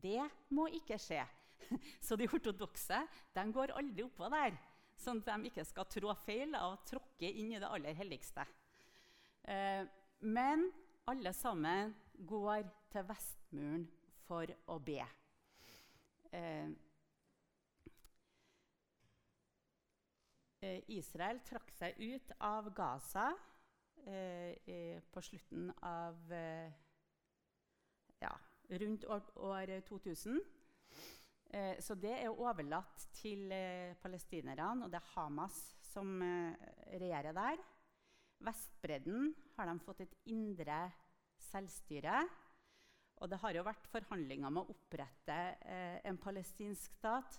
[0.00, 0.22] Det
[0.54, 1.24] må ikke skje.
[2.06, 3.00] Så de ortodokse
[3.34, 4.54] de går aldri oppå der,
[5.00, 8.44] sånn at de ikke skal trå feil og tråkke inn i det aller helligste.
[9.42, 9.84] Eh,
[10.20, 10.66] men
[11.10, 11.94] alle sammen
[12.28, 13.86] går til Vestmuren
[14.26, 15.00] for å be.
[16.36, 16.68] Eh,
[20.62, 23.30] eh, Israel trakk seg ut av Gaza
[24.00, 26.30] på slutten av
[28.16, 28.30] ja,
[28.80, 30.40] rundt år 2000.
[31.50, 35.58] Eh, så det er overlatt til eh, palestinerne, og det er Hamas
[35.90, 37.62] som regjerer der.
[38.40, 40.84] Vestbredden har de fått et indre
[41.50, 42.22] selvstyre.
[43.20, 47.36] Og det har jo vært forhandlinger om å opprette eh, en palestinsk stat.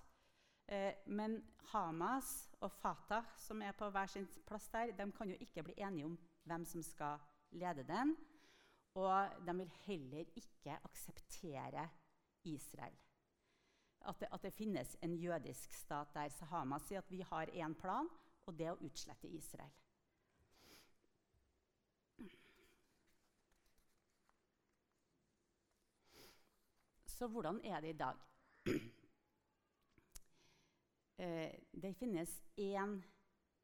[0.70, 1.40] Eh, men
[1.72, 5.80] Hamas og Fatah, som er på hver sin plass der, de kan jo ikke bli
[5.82, 7.24] enige om hvem som skal
[7.58, 8.14] lede den.
[9.00, 11.88] Og de vil heller ikke akseptere
[12.52, 13.00] Israel.
[14.06, 16.30] At det, at det finnes en jødisk stat der.
[16.30, 18.10] Så Hamas sier at vi har én plan,
[18.46, 19.72] og det er å utslette Israel.
[27.06, 28.18] Så hvordan er det i dag?
[31.22, 32.96] eh, det finnes én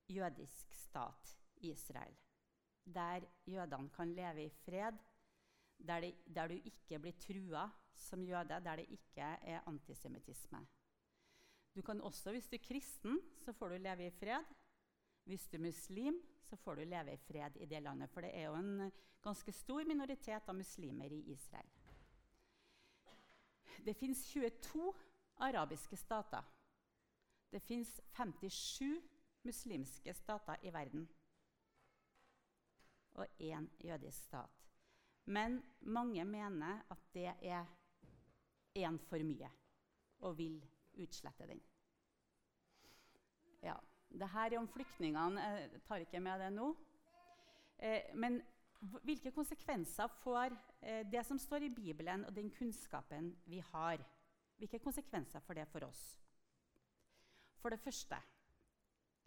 [0.08, 2.16] jødisk stat, Israel,
[2.86, 5.00] der jødene kan leve i fred,
[5.78, 10.66] der, det, der du ikke blir trua som jøde, der det ikke er antisemittisme.
[11.76, 14.44] Du kan også, Hvis du er kristen, så får du leve i fred.
[15.24, 18.10] Hvis du er muslim, så får du leve i fred i det landet.
[18.10, 21.70] For det er jo en ganske stor minoritet av muslimer i Israel.
[23.86, 24.94] Det fins 22
[25.38, 26.44] arabiske stater.
[27.52, 29.02] Det fins 57
[29.44, 31.10] muslimske stater i verden.
[33.12, 34.57] Og én jødisk stat.
[35.28, 35.60] Men
[35.92, 37.66] mange mener at det er
[38.80, 39.50] én for mye,
[40.24, 40.62] og vil
[41.04, 41.62] utslette den.
[43.64, 43.76] Ja,
[44.10, 45.42] det her er om flyktningene.
[45.42, 46.70] Jeg tar ikke med det nå.
[47.78, 48.40] Eh, men
[49.04, 54.04] hvilke konsekvenser får eh, det som står i Bibelen, og den kunnskapen vi har?
[54.58, 56.04] Hvilke konsekvenser får det for oss?
[57.62, 58.16] For det første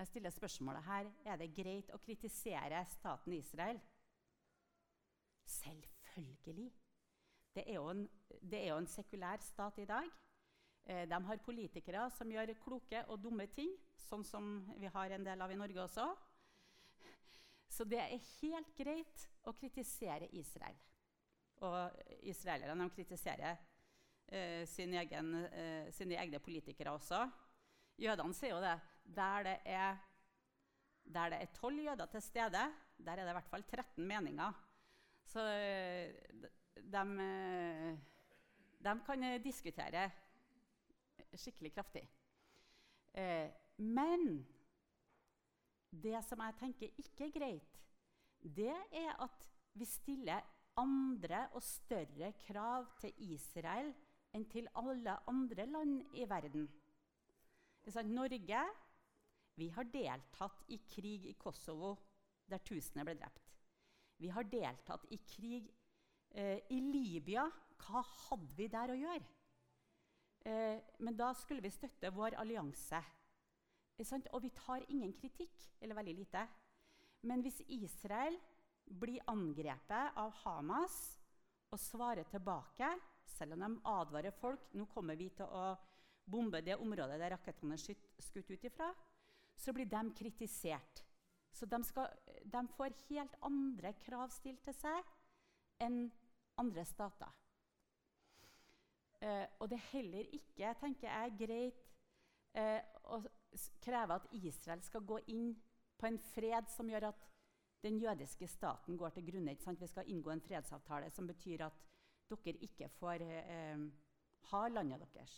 [0.00, 3.80] jeg stiller spørsmålet her, Er det greit å kritisere staten Israel?
[5.50, 6.70] Selvfølgelig.
[7.54, 8.04] Det er en,
[8.52, 10.10] er jo en sekulær stat i dag.
[10.86, 13.72] Eh, de har politikere som gjør kloke og dumme ting,
[14.06, 16.06] sånn som vi har en del av i Norge også.
[17.70, 20.78] Så det er helt greit å kritisere Israel.
[21.66, 23.58] Og israelerne kritiserer
[24.26, 27.26] eh, sin egen, eh, sine egne politikere også.
[28.00, 28.78] Jødene sier jo det.
[29.04, 29.28] Det
[29.66, 30.00] er
[31.10, 32.64] der det er tolv jøder til stede,
[32.98, 34.52] der er det i hvert fall 13 meninger.
[35.30, 35.42] Så
[36.74, 37.98] de, eh,
[38.82, 40.08] de kan diskutere
[41.38, 42.02] skikkelig kraftig.
[43.14, 44.46] Eh, men
[45.90, 47.80] det som jeg tenker ikke er greit,
[48.42, 49.46] det er at
[49.78, 50.46] vi stiller
[50.80, 53.92] andre og større krav til Israel
[54.34, 56.68] enn til alle andre land i verden.
[58.06, 58.62] Norge
[59.58, 61.96] vi har deltatt i krig i Kosovo,
[62.48, 63.49] der tusener ble drept.
[64.20, 65.70] Vi har deltatt i krig
[66.36, 67.46] eh, i Libya.
[67.80, 69.28] Hva hadde vi der å gjøre?
[70.44, 73.00] Eh, men da skulle vi støtte vår allianse.
[74.00, 76.44] Og vi tar ingen kritikk, eller veldig lite.
[77.28, 78.38] Men hvis Israel
[78.84, 80.96] blir angrepet av Hamas
[81.70, 82.88] og svarer tilbake,
[83.28, 85.74] selv om de advarer folk nå kommer vi til å
[86.30, 88.88] bombe det området der rakettene er skutt ut ifra,
[89.56, 91.04] så blir de kritisert.
[91.52, 92.08] Så de, skal,
[92.44, 96.04] de får helt andre krav stilt til seg enn
[96.60, 97.32] andre stater.
[99.20, 101.82] Eh, og det er heller ikke tenker jeg, greit
[102.56, 102.80] eh,
[103.12, 103.20] å
[103.84, 105.50] kreve at Israel skal gå inn
[106.00, 107.26] på en fred som gjør at
[107.84, 109.56] den jødiske staten går til grunne.
[109.56, 111.84] Vi skal inngå en fredsavtale som betyr at
[112.30, 113.86] dere ikke får eh,
[114.52, 115.36] ha landet deres.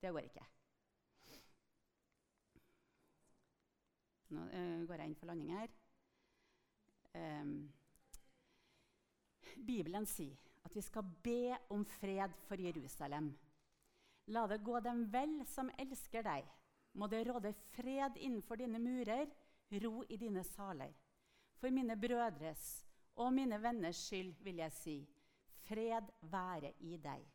[0.00, 0.46] Det går ikke.
[4.30, 5.72] Nå uh, går jeg inn for landing her.
[7.18, 7.54] Um,
[9.66, 13.32] Bibelen sier at vi skal be om fred for Jerusalem.
[14.30, 16.46] La det gå dem vel som elsker deg.
[16.94, 19.26] Må det råde fred innenfor dine murer,
[19.82, 20.92] ro i dine saler.
[21.58, 22.84] For mine brødres
[23.20, 24.96] og mine venners skyld vil jeg si,
[25.66, 27.26] fred være i deg.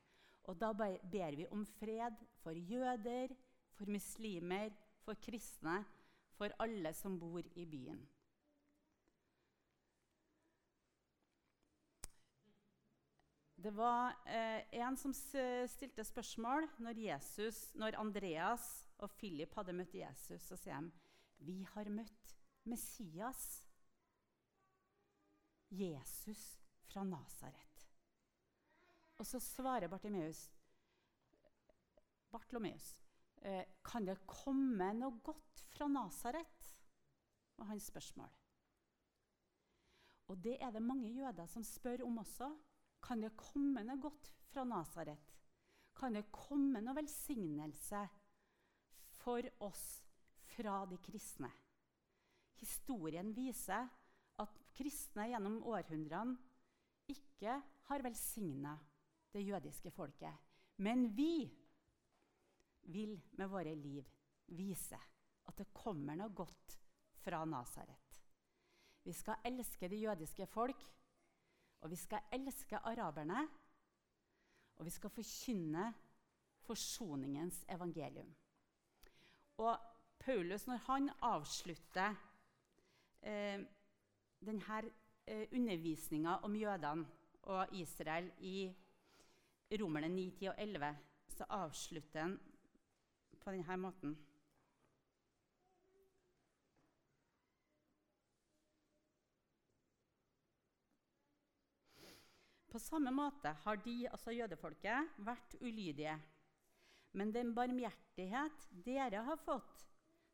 [0.46, 3.34] Og da ber vi om fred for jøder,
[3.76, 4.72] for muslimer,
[5.04, 5.84] for kristne,
[6.38, 8.04] for alle som bor i byen.
[13.66, 19.96] Det var eh, en som stilte spørsmål når, Jesus, når Andreas og Philip hadde møtt
[19.98, 20.44] Jesus.
[20.46, 20.92] Så sier de
[21.46, 22.36] vi har møtt
[22.70, 23.66] Messias,
[25.70, 26.44] Jesus
[26.86, 27.88] fra Nasaret.
[29.18, 30.46] Og så svarer Bartimeus,
[32.32, 32.94] Bartlomeus,
[33.86, 36.72] kan det komme noe godt fra Nasaret?
[37.58, 38.32] var hans spørsmål.
[40.28, 42.50] Og det er det mange jøder som spør om også.
[43.06, 45.36] Kan det komme noe godt fra Nasaret?
[45.96, 48.02] Kan det komme noe velsignelse
[49.22, 49.86] for oss
[50.56, 51.52] fra de kristne?
[52.60, 53.88] Historien viser
[54.41, 56.36] at kristne gjennom århundrene
[57.12, 58.74] ikke har velsigna
[59.36, 60.34] det jødiske folket.
[60.82, 61.46] Men vi
[62.94, 64.06] vil med våre liv
[64.56, 64.98] vise
[65.46, 66.78] at det kommer noe godt
[67.24, 68.20] fra Nasaret.
[69.06, 70.86] Vi skal elske det jødiske folk
[71.86, 73.48] og vi skal elske araberne,
[74.76, 75.94] og vi skal forkynne
[76.66, 78.36] forsoningens evangelium.
[79.58, 79.78] Og
[80.20, 82.16] Paulus, når han avslutter
[83.22, 83.62] eh,
[84.46, 84.82] denne
[85.28, 87.06] eh, undervisninga om jødene
[87.42, 88.74] og Israel i
[89.72, 92.40] Romerne 9, 10 og 11, så avslutter han
[93.46, 94.16] på denne måten.
[102.76, 106.18] På samme måte har de, altså jødefolket, vært ulydige.
[107.16, 109.86] Men den barmhjertighet dere har fått,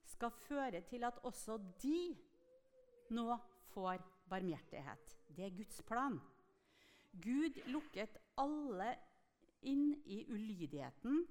[0.09, 2.15] skal føre til at også de
[3.13, 3.35] nå
[3.75, 4.01] får
[4.31, 5.13] barmhjertighet.
[5.29, 6.17] Det er Guds plan.
[7.11, 8.95] Gud lukket alle
[9.67, 11.21] inn i ulydigheten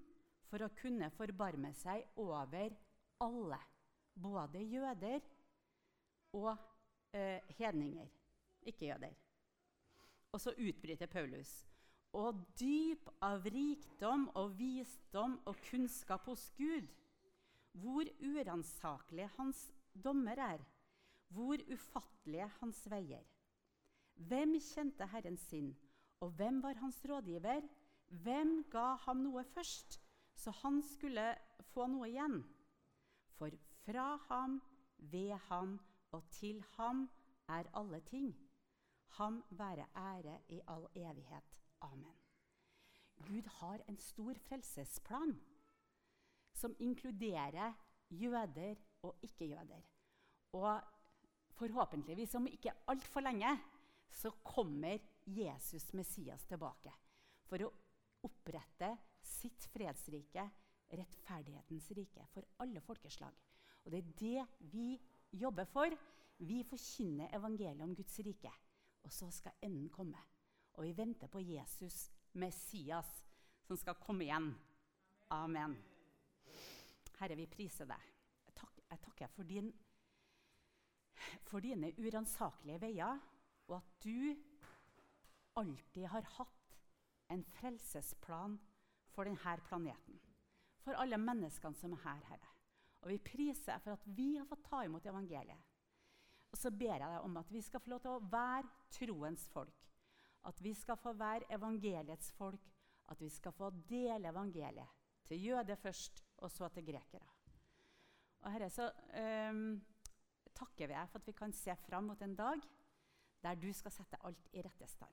[0.50, 2.74] for å kunne forbarme seg over
[3.22, 3.58] alle,
[4.14, 5.22] både jøder
[6.36, 6.52] og
[7.14, 8.08] eh, hedninger,
[8.66, 9.14] ikke-jøder.
[10.34, 11.50] Og så utbryter Paulus.
[12.18, 16.88] Og dyp av rikdom og visdom og kunnskap hos Gud,
[17.78, 20.64] hvor uransakelig hans dommer er,
[21.30, 23.22] hvor ufattelige hans veier.
[24.18, 25.70] Hvem kjente Herren sin,
[26.20, 27.62] og hvem var hans rådgiver?
[28.10, 30.00] Hvem ga ham noe først,
[30.40, 31.26] så han skulle
[31.72, 32.40] få noe igjen?
[33.36, 33.52] For
[33.84, 34.60] fra ham,
[34.96, 35.76] ved ham
[36.16, 37.06] og til ham
[37.48, 38.32] er alle ting.
[39.18, 41.56] Ham være ære i all evighet.
[41.80, 42.16] Amen.
[43.26, 45.34] Gud har en stor frelsesplan
[46.52, 47.72] som inkluderer
[48.10, 49.82] jøder og ikke-jøder.
[50.52, 50.80] Og
[51.56, 53.52] forhåpentligvis om ikke altfor lenge
[54.10, 56.92] så kommer Jesus Messias tilbake
[57.46, 57.70] for å
[58.26, 58.90] opprette
[59.30, 60.44] sitt fredsrike,
[60.90, 63.36] rettferdighetens rike, for alle folkeslag.
[63.84, 64.88] Og det er det vi
[65.32, 65.94] jobber for.
[66.40, 68.52] Vi forkynner evangeliet om Guds rike.
[69.04, 70.18] Og så skal enden komme.
[70.76, 73.08] Og vi venter på Jesus, Messias,
[73.64, 74.50] som skal komme igjen.
[75.30, 75.76] Amen.
[77.20, 78.06] Herre, vi priser deg.
[78.46, 79.72] Jeg, tak, jeg takker for, din,
[81.48, 83.20] for dine uransakelige veier,
[83.68, 84.34] og at du
[85.60, 86.78] alltid har hatt
[87.30, 88.56] en frelsesplan
[89.14, 90.20] for denne planeten.
[90.84, 92.54] For alle menneskene som er her, Herre.
[93.00, 95.68] Og vi priser deg for at vi har fått ta imot evangeliet.
[96.50, 99.46] Og så ber jeg deg om at vi skal få lov til å være troens
[99.52, 99.86] folk.
[100.48, 102.64] At vi skal få være evangeliets folk.
[103.12, 104.98] At vi skal få dele evangeliet.
[105.28, 107.28] Til jøder først, og så til grekere.
[108.40, 108.88] Og Herre, så
[109.52, 109.76] um,
[110.56, 112.62] takker vi deg for at vi kan se fram mot en dag
[113.44, 115.12] der du skal sette alt i rette stand.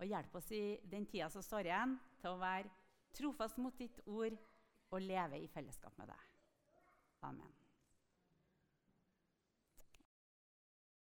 [0.00, 2.70] Og hjelp oss i den tida som står igjen, til å være
[3.16, 4.36] trofast mot ditt ord
[4.90, 6.28] og leve i fellesskap med deg.
[7.28, 7.59] Amen.